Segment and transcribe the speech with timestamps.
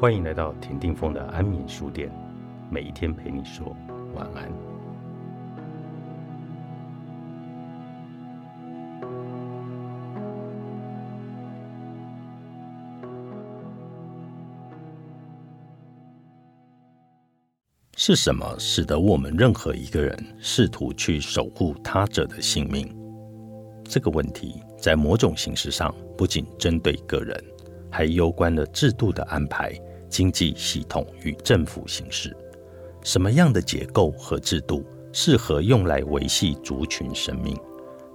[0.00, 2.10] 欢迎来到田定峰的安眠书店，
[2.70, 3.76] 每一天陪你说
[4.14, 4.50] 晚安。
[17.94, 22.90] 是什么使得我们任何一个人试图去守护他者的性命？
[23.84, 27.38] 这个问题在某种形式上不仅针对个人，
[27.90, 29.78] 还攸关了制度的安排。
[30.10, 32.36] 经济系统与政府形式，
[33.02, 37.56] 什么样的结构和制度适合用来维系族群生命？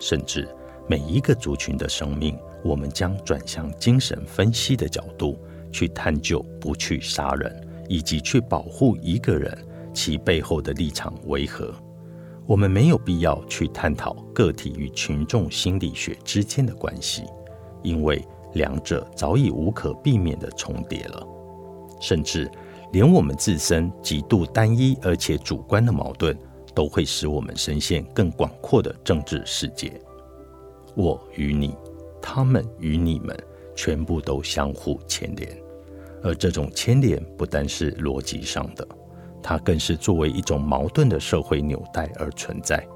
[0.00, 0.46] 甚至
[0.88, 5.38] 每一个族群的生命，我们将转向精神分析的角度
[5.72, 9.56] 去探究，不去杀人，以及去保护一个人，
[9.94, 11.72] 其背后的立场为何？
[12.44, 17.22] 我们没有必要去探讨个体与群众心理学之间的关系，
[17.82, 21.26] 因为两者早已无可避免地重叠了。
[22.04, 22.50] 甚至
[22.92, 26.36] 连我们自身极度单一而且主观的矛盾，
[26.74, 29.98] 都会使我们深陷更广阔的政治世界。
[30.94, 31.74] 我与你，
[32.20, 33.34] 他们与你们，
[33.74, 35.48] 全部都相互牵连。
[36.22, 38.86] 而这种牵连不单是逻辑上的，
[39.42, 42.86] 它更是作为一种矛盾的社会纽带而存在。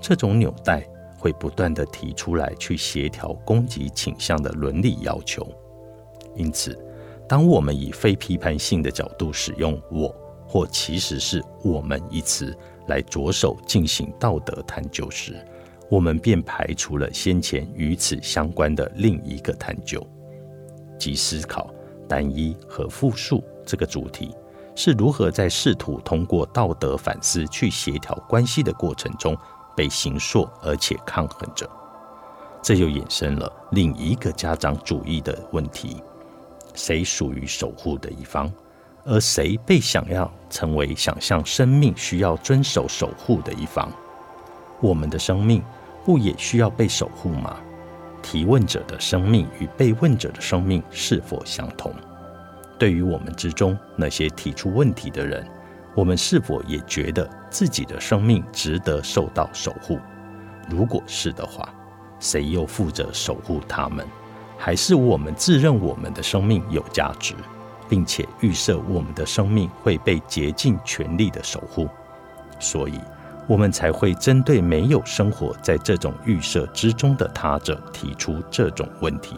[0.00, 5.44] 这种纽带会不断的提出来去协调攻击倾向的伦理要求。
[6.36, 6.78] 因此。
[7.26, 10.14] 当我们以非批判性的角度使用“我”
[10.46, 15.34] 或其实是我们一词来着手进行道德探究时，
[15.90, 20.06] 我们便排除了先前与此相关的另一个探究，
[20.98, 21.72] 即思考
[22.06, 24.34] 单一和复数这个主题
[24.76, 29.36] 是如何在试图通过道德反思去协调关系的过程中
[29.74, 31.68] 被形塑而且抗衡着。
[32.62, 36.02] 这又衍生了另一个家长主义的问题。
[36.74, 38.52] 谁属于守护的一方，
[39.04, 43.90] 而谁被想要成为想象生命需要遵守守护的一方？
[44.80, 45.62] 我们的生命
[46.04, 47.56] 不也需要被守护吗？
[48.22, 51.94] 提问者的生命与被问者的生命是否相同？
[52.78, 55.46] 对于我们之中那些提出问题的人，
[55.94, 59.98] 我们是否也觉得自己的生命值得受到守护？
[60.68, 61.68] 如果是的话，
[62.18, 64.06] 谁又负责守护他们？
[64.64, 67.34] 还是我们自认我们的生命有价值，
[67.86, 71.86] 并且预设我们的生命会被竭尽全力的守护，
[72.58, 72.98] 所以
[73.46, 79.36] 我们才会针对没有生活在这种预设之中的他者提出这种问题。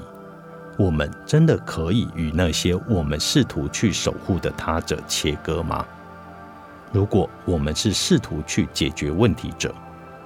[0.79, 5.85] 我们真的可以与那些我们试图去守护的他者切割吗？
[6.93, 9.75] 如果我们是试图去解决问题者，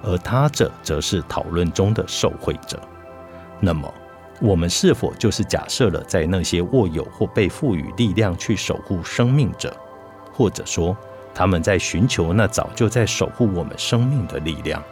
[0.03, 2.79] 而他者则是讨论中的受惠者，
[3.59, 3.91] 那么。
[4.41, 9.75] 我们是否就是假设了在那些握有或被赋予力量去守护生命者，
[10.33, 10.97] 或者说
[11.33, 14.83] 他们在寻求那早就在守护我们生命的力量，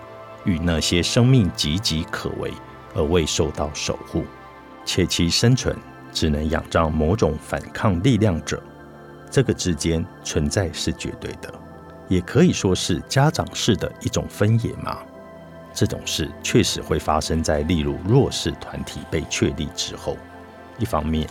[0.46, 2.54] 与那些生命岌岌可危
[2.94, 4.24] 而未受到守护，
[4.86, 5.76] 且其生存
[6.12, 8.62] 只能仰仗某种反抗力量者，
[9.32, 11.52] 这个之间存在是绝对的，
[12.08, 15.00] 也可以说是家长式的一种分野吗？
[15.80, 20.18] 这种事确实会发生在例如弱势团体被确立之后。
[20.78, 21.26] 一方面，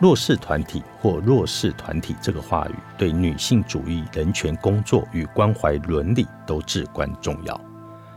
[0.00, 7.60] 弱势团体或弱势团体这个话语对女性主义、人权工作与关怀伦理都至关重要。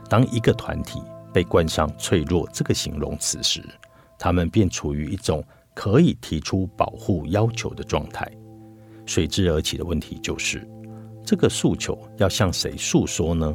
[0.07, 1.01] 当一个团体
[1.33, 3.61] 被冠上脆弱这个形容词时，
[4.17, 5.43] 他们便处于一种
[5.73, 8.25] 可以提出保护要求的状态。
[9.05, 10.65] 随之而起的问题就是，
[11.25, 13.53] 这个诉求要向谁诉说呢？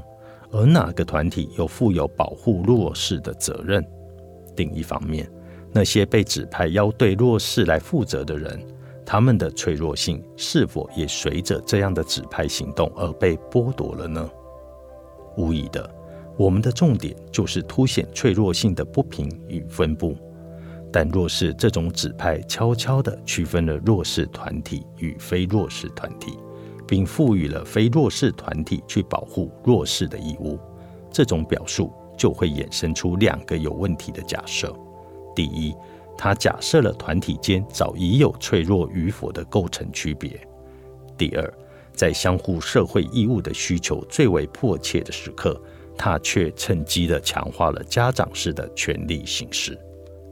[0.51, 3.85] 而哪个团体又负有保护弱势的责任？
[4.57, 5.31] 另一方面，
[5.73, 8.61] 那些被指派要对弱势来负责的人，
[9.05, 14.29] 他们的脆弱性是否也随着这样的指派行动而被剥夺了呢？
[15.37, 15.89] 无疑的，
[16.37, 20.17] 我们的重点就是凸显脆弱性的不平与分布。
[20.91, 26.39] 但若是这种指派悄悄地区分了弱势团体与非弱势团体。
[26.89, 30.59] 并赋予了非弱势团体去保护弱势的义务，
[31.13, 34.75] 这种表述就会衍生出两个有问题的假设：
[35.37, 35.75] 第一，
[36.17, 40.31] 他假设了团体间早已有脆弱与否的构成区别；
[41.19, 41.55] 第二，
[41.93, 45.61] 在相互社会义务的需求最为迫切的时刻，
[45.95, 49.79] 他却趁机的强化了家长式的权力形式。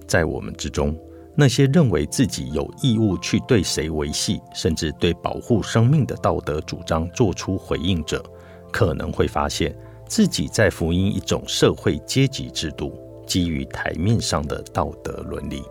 [0.09, 0.99] 在我们之中。
[1.38, 8.25] 那些认为自己有义务去对谁维系，甚至对保护生命的道德主张做出回应者，
[8.73, 9.77] 可能会发现
[10.09, 15.62] 自己在福音一种社会阶级制度基于台面上的道德伦理。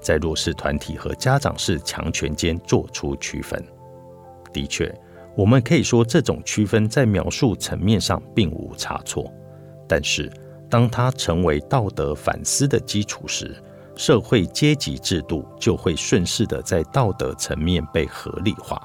[0.00, 3.62] 在弱势团体和家长式强权间做出区分。
[4.52, 4.94] 的确，
[5.36, 9.30] 我们可以说这种区分在描述层面上并无差错。
[9.86, 10.30] 但是，
[10.70, 13.54] 当它成为道德反思的基础时，
[13.96, 18.80] 社会阶级制度就会顺势的在道德层面被合理化。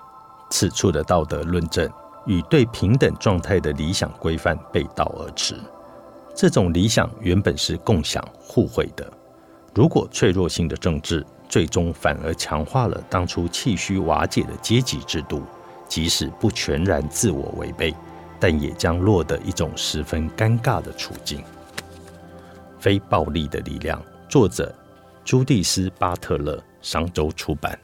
[0.51, 1.87] 此处的道德论证
[2.25, 5.55] 与对平等状态的理想规范背道而驰。
[6.35, 9.11] 这种理想原本是共享互惠的。
[9.75, 15.43] 如果脆弱性的政治最终反而强化了当初气虚瓦解的阶级制度，
[15.87, 17.93] 即使不全然自我违背，
[18.39, 21.43] 但也将落得一种十分尴尬的处境。
[22.79, 24.73] 非暴力的力量，作者
[25.29, 27.79] 朱蒂斯·巴特勒，商周出版。